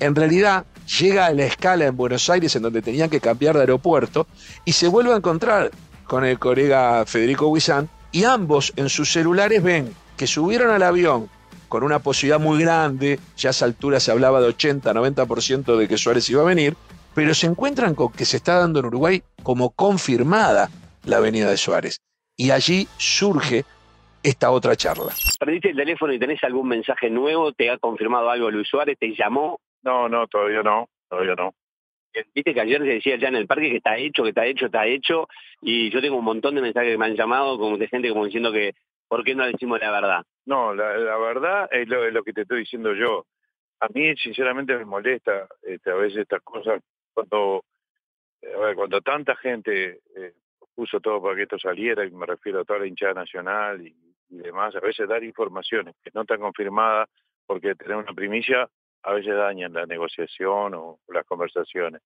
en 0.00 0.14
realidad 0.14 0.66
llega 0.98 1.26
a 1.26 1.32
la 1.32 1.44
escala 1.44 1.86
en 1.86 1.96
Buenos 1.96 2.28
Aires 2.30 2.54
en 2.56 2.62
donde 2.62 2.82
tenían 2.82 3.10
que 3.10 3.20
cambiar 3.20 3.54
de 3.54 3.62
aeropuerto 3.62 4.26
y 4.64 4.72
se 4.72 4.88
vuelve 4.88 5.12
a 5.12 5.16
encontrar 5.16 5.70
con 6.06 6.24
el 6.24 6.38
colega 6.38 7.04
Federico 7.06 7.48
Huizán 7.48 7.88
y 8.12 8.24
ambos 8.24 8.72
en 8.76 8.88
sus 8.88 9.12
celulares 9.12 9.62
ven 9.62 9.92
que 10.16 10.26
subieron 10.26 10.70
al 10.70 10.82
avión 10.82 11.28
con 11.68 11.82
una 11.82 11.98
posibilidad 11.98 12.40
muy 12.40 12.60
grande, 12.60 13.20
ya 13.36 13.50
a 13.50 13.52
esa 13.52 13.66
altura 13.66 14.00
se 14.00 14.10
hablaba 14.10 14.40
de 14.40 14.48
80, 14.48 14.92
90% 14.92 15.76
de 15.76 15.88
que 15.88 15.98
Suárez 15.98 16.28
iba 16.30 16.40
a 16.40 16.46
venir, 16.46 16.76
pero 17.14 17.34
se 17.34 17.46
encuentran 17.46 17.94
con 17.94 18.10
que 18.10 18.24
se 18.24 18.38
está 18.38 18.58
dando 18.58 18.80
en 18.80 18.86
Uruguay 18.86 19.22
como 19.42 19.70
confirmada 19.70 20.70
la 21.04 21.18
Avenida 21.18 21.50
de 21.50 21.56
Suárez. 21.56 22.00
Y 22.36 22.50
allí 22.50 22.86
surge 22.96 23.64
esta 24.22 24.50
otra 24.50 24.76
charla. 24.76 25.12
¿Perdiste 25.38 25.70
el 25.70 25.76
teléfono 25.76 26.12
y 26.12 26.18
tenés 26.18 26.42
algún 26.44 26.68
mensaje 26.68 27.10
nuevo? 27.10 27.52
¿Te 27.52 27.70
ha 27.70 27.78
confirmado 27.78 28.30
algo 28.30 28.50
Luis 28.50 28.68
Suárez? 28.68 28.96
¿Te 28.98 29.14
llamó? 29.14 29.60
No, 29.82 30.08
no, 30.08 30.26
todavía 30.26 30.62
no, 30.62 30.88
todavía 31.08 31.34
no. 31.34 31.54
Eh, 32.12 32.24
viste 32.34 32.54
que 32.54 32.60
ayer 32.60 32.80
se 32.80 32.88
decía 32.88 33.16
ya 33.16 33.28
en 33.28 33.36
el 33.36 33.46
parque 33.46 33.70
que 33.70 33.76
está 33.76 33.96
hecho, 33.96 34.22
que 34.22 34.30
está 34.30 34.46
hecho, 34.46 34.66
está 34.66 34.86
hecho, 34.86 35.28
y 35.60 35.90
yo 35.90 36.00
tengo 36.00 36.16
un 36.16 36.24
montón 36.24 36.54
de 36.54 36.62
mensajes 36.62 36.90
que 36.90 36.98
me 36.98 37.06
han 37.06 37.16
llamado 37.16 37.58
como 37.58 37.76
de 37.76 37.88
gente 37.88 38.08
como 38.08 38.24
diciendo 38.24 38.52
que 38.52 38.74
¿por 39.08 39.24
qué 39.24 39.34
no 39.34 39.46
decimos 39.46 39.80
la 39.80 39.90
verdad? 39.90 40.22
No, 40.46 40.74
la, 40.74 41.16
verdad 41.18 41.68
es 41.72 41.88
lo, 41.88 42.22
que 42.22 42.32
te 42.32 42.42
estoy 42.42 42.60
diciendo 42.60 42.94
yo. 42.94 43.26
A 43.80 43.88
mí 43.88 44.14
sinceramente 44.16 44.76
me 44.76 44.84
molesta 44.84 45.46
este, 45.62 45.90
a 45.90 45.94
veces 45.94 46.18
estas 46.18 46.42
cosas 46.42 46.82
cuando, 47.12 47.64
cuando 48.74 49.00
tanta 49.00 49.36
gente 49.36 50.00
eh, 50.16 50.32
puso 50.78 51.00
todo 51.00 51.20
para 51.20 51.34
que 51.34 51.42
esto 51.42 51.58
saliera, 51.58 52.06
y 52.06 52.10
me 52.12 52.24
refiero 52.24 52.60
a 52.60 52.64
toda 52.64 52.78
la 52.78 52.86
hinchada 52.86 53.14
nacional 53.14 53.84
y, 53.84 53.92
demás, 54.28 54.76
a 54.76 54.80
veces 54.80 55.08
dar 55.08 55.24
informaciones 55.24 55.96
que 56.04 56.12
no 56.14 56.20
están 56.20 56.38
confirmadas, 56.38 57.08
porque 57.46 57.74
tener 57.74 57.96
una 57.96 58.12
primicia 58.12 58.68
a 59.02 59.12
veces 59.12 59.34
dañan 59.34 59.72
la 59.72 59.86
negociación 59.86 60.74
o 60.74 61.00
las 61.08 61.26
conversaciones. 61.26 62.00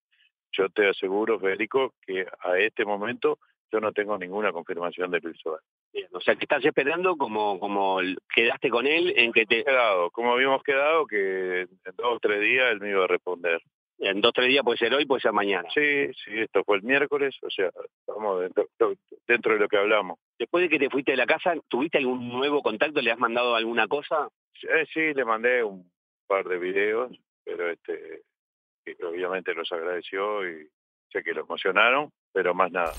Yo 0.53 0.71
te 0.71 0.89
aseguro, 0.89 1.39
Federico, 1.39 1.93
que 2.01 2.27
a 2.41 2.59
este 2.59 2.87
momento 2.87 3.39
yo 3.71 3.79
no 3.79 3.93
tengo 3.93 4.17
ninguna 4.17 4.53
confirmación 4.53 5.11
de 5.11 5.21
Luis 5.21 5.37
Suárez. 5.39 5.67
o 6.13 6.21
sea, 6.23 6.37
que 6.37 6.45
estás 6.45 6.65
esperando 6.65 7.19
como, 7.19 7.61
como 7.61 7.99
quedaste 8.35 8.71
con 8.71 8.87
él 8.87 9.13
en 9.19 9.35
que 9.35 9.45
te... 9.45 9.65
Quedado, 9.65 10.11
como 10.13 10.33
habíamos 10.33 10.63
quedado, 10.63 11.07
que 11.07 11.61
en 11.63 11.97
dos 11.97 12.17
o 12.17 12.21
tres 12.21 12.41
días 12.41 12.73
él 12.73 12.81
me 12.81 12.89
iba 12.89 13.05
a 13.05 13.09
responder 13.09 13.61
en 13.99 14.21
dos 14.21 14.31
o 14.31 14.33
tres 14.33 14.49
días 14.49 14.65
puede 14.65 14.79
ser 14.79 14.95
hoy, 14.95 15.07
puede 15.07 15.21
ser 15.21 15.33
mañana. 15.33 15.69
Sí, 15.75 16.13
sí, 16.25 16.41
esto 16.41 16.65
fue 16.65 16.77
el 16.77 16.83
miércoles, 16.83 17.37
o 17.43 17.51
sea, 17.51 17.71
estamos 18.01 18.43
dentro, 19.27 19.53
de 19.55 19.59
lo 19.59 19.69
que 19.69 19.77
hablamos. 19.77 20.19
Después 20.39 20.63
de 20.63 20.69
que 20.69 20.79
te 20.79 20.91
fuiste 20.91 21.13
de 21.13 21.17
la 21.17 21.27
casa, 21.27 21.55
¿tuviste 21.69 21.99
algún 21.99 22.29
nuevo 22.29 22.63
contacto? 22.63 23.01
¿Le 23.01 23.13
has 23.13 23.19
mandado 23.19 23.55
alguna 23.55 23.87
cosa? 23.87 24.29
Eh, 24.63 24.87
sí, 24.93 25.15
le 25.15 25.25
mandé 25.25 25.63
un 25.63 25.91
par 26.27 26.45
de 26.47 26.59
videos, 26.59 27.13
pero 27.45 27.71
este, 27.71 28.23
obviamente 29.05 29.55
los 29.55 29.71
agradeció 29.73 30.49
y 30.49 30.69
sé 31.11 31.23
que 31.23 31.35
lo 31.35 31.43
emocionaron, 31.43 32.11
pero 32.33 32.55
más 32.55 32.71
nada. 32.73 32.93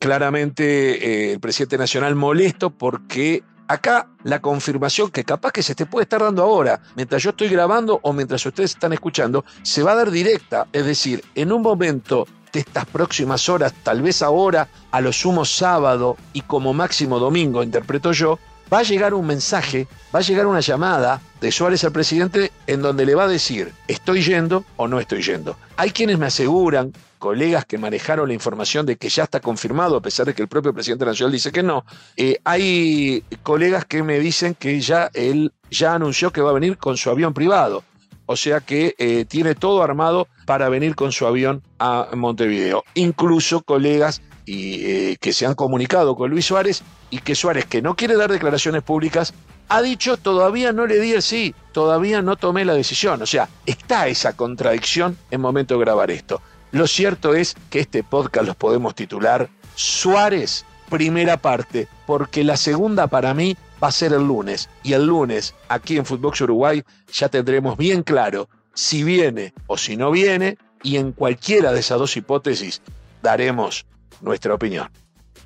Claramente 0.00 1.28
eh, 1.28 1.32
el 1.32 1.40
presidente 1.40 1.78
nacional 1.78 2.14
molesto 2.14 2.70
porque 2.70 3.42
Acá 3.68 4.06
la 4.22 4.40
confirmación 4.40 5.10
que 5.10 5.24
capaz 5.24 5.50
que 5.50 5.62
se 5.62 5.74
te 5.74 5.86
puede 5.86 6.04
estar 6.04 6.20
dando 6.20 6.44
ahora, 6.44 6.80
mientras 6.94 7.20
yo 7.20 7.30
estoy 7.30 7.48
grabando 7.48 7.98
o 8.02 8.12
mientras 8.12 8.46
ustedes 8.46 8.74
están 8.74 8.92
escuchando, 8.92 9.44
se 9.62 9.82
va 9.82 9.92
a 9.92 9.96
dar 9.96 10.12
directa. 10.12 10.68
Es 10.72 10.86
decir, 10.86 11.24
en 11.34 11.50
un 11.50 11.62
momento 11.62 12.28
de 12.52 12.60
estas 12.60 12.86
próximas 12.86 13.48
horas, 13.48 13.74
tal 13.82 14.02
vez 14.02 14.22
ahora, 14.22 14.68
a 14.92 15.00
lo 15.00 15.12
sumo 15.12 15.44
sábado 15.44 16.16
y 16.32 16.42
como 16.42 16.74
máximo 16.74 17.18
domingo, 17.18 17.64
interpreto 17.64 18.12
yo, 18.12 18.38
va 18.72 18.80
a 18.80 18.82
llegar 18.82 19.14
un 19.14 19.26
mensaje, 19.26 19.86
va 20.14 20.20
a 20.20 20.22
llegar 20.22 20.46
una 20.46 20.60
llamada 20.60 21.20
de 21.40 21.52
Suárez 21.52 21.84
al 21.84 21.92
presidente 21.92 22.52
en 22.66 22.82
donde 22.82 23.06
le 23.06 23.14
va 23.14 23.24
a 23.24 23.28
decir, 23.28 23.72
estoy 23.88 24.22
yendo 24.22 24.64
o 24.76 24.88
no 24.88 25.00
estoy 25.00 25.22
yendo. 25.22 25.56
Hay 25.76 25.90
quienes 25.90 26.18
me 26.18 26.26
aseguran 26.26 26.92
colegas 27.18 27.64
que 27.64 27.78
manejaron 27.78 28.28
la 28.28 28.34
información 28.34 28.86
de 28.86 28.96
que 28.96 29.08
ya 29.08 29.24
está 29.24 29.40
confirmado, 29.40 29.96
a 29.96 30.00
pesar 30.00 30.26
de 30.26 30.34
que 30.34 30.42
el 30.42 30.48
propio 30.48 30.72
presidente 30.72 31.04
nacional 31.04 31.32
dice 31.32 31.52
que 31.52 31.62
no. 31.62 31.84
Eh, 32.16 32.38
hay 32.44 33.24
colegas 33.42 33.84
que 33.84 34.02
me 34.02 34.18
dicen 34.18 34.54
que 34.54 34.80
ya 34.80 35.10
él 35.14 35.52
ya 35.70 35.94
anunció 35.94 36.32
que 36.32 36.40
va 36.40 36.50
a 36.50 36.54
venir 36.54 36.76
con 36.76 36.96
su 36.96 37.10
avión 37.10 37.34
privado. 37.34 37.84
O 38.26 38.36
sea 38.36 38.60
que 38.60 38.94
eh, 38.98 39.24
tiene 39.24 39.54
todo 39.54 39.82
armado 39.82 40.26
para 40.46 40.68
venir 40.68 40.96
con 40.96 41.12
su 41.12 41.26
avión 41.26 41.62
a 41.78 42.08
Montevideo. 42.14 42.82
Incluso 42.94 43.62
colegas 43.62 44.20
y, 44.46 44.84
eh, 44.86 45.16
que 45.20 45.32
se 45.32 45.44
han 45.44 45.54
comunicado 45.54 46.16
con 46.16 46.30
Luis 46.30 46.46
Suárez 46.46 46.82
y 47.10 47.18
que 47.18 47.34
Suárez, 47.34 47.66
que 47.66 47.82
no 47.82 47.96
quiere 47.96 48.16
dar 48.16 48.32
declaraciones 48.32 48.82
públicas, 48.82 49.34
ha 49.68 49.82
dicho 49.82 50.16
todavía 50.16 50.72
no 50.72 50.86
le 50.86 51.00
di 51.00 51.12
el 51.12 51.22
sí, 51.22 51.54
todavía 51.72 52.22
no 52.22 52.36
tomé 52.36 52.64
la 52.64 52.74
decisión. 52.74 53.20
O 53.20 53.26
sea, 53.26 53.48
está 53.66 54.06
esa 54.08 54.34
contradicción 54.34 55.18
en 55.30 55.40
momento 55.40 55.74
de 55.74 55.80
grabar 55.80 56.10
esto. 56.10 56.40
Lo 56.72 56.86
cierto 56.86 57.34
es 57.34 57.56
que 57.70 57.80
este 57.80 58.02
podcast 58.02 58.46
los 58.46 58.56
podemos 58.56 58.94
titular 58.94 59.48
Suárez, 59.74 60.64
primera 60.88 61.36
parte, 61.36 61.88
porque 62.06 62.44
la 62.44 62.56
segunda 62.56 63.08
para 63.08 63.34
mí 63.34 63.56
va 63.82 63.88
a 63.88 63.92
ser 63.92 64.12
el 64.12 64.26
lunes. 64.26 64.68
Y 64.82 64.92
el 64.92 65.06
lunes, 65.06 65.54
aquí 65.68 65.96
en 65.96 66.06
Footbox 66.06 66.40
Uruguay, 66.42 66.82
ya 67.12 67.28
tendremos 67.28 67.76
bien 67.76 68.02
claro 68.02 68.48
si 68.74 69.02
viene 69.02 69.52
o 69.66 69.76
si 69.76 69.96
no 69.96 70.10
viene, 70.10 70.58
y 70.82 70.96
en 70.98 71.12
cualquiera 71.12 71.72
de 71.72 71.80
esas 71.80 71.98
dos 71.98 72.16
hipótesis 72.16 72.82
daremos 73.22 73.86
nuestra 74.20 74.54
opinión. 74.54 74.90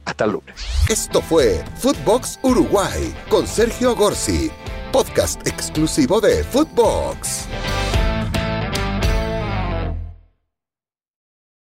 Hasta 0.04 0.24
el 0.24 0.32
lunes. 0.32 0.54
Esto 0.88 1.20
fue 1.20 1.62
Footbox 1.76 2.38
Uruguay 2.42 3.14
con 3.28 3.46
Sergio 3.46 3.94
Gorsi, 3.94 4.50
podcast 4.92 5.46
exclusivo 5.46 6.20
de 6.20 6.42
Footbox. 6.44 7.46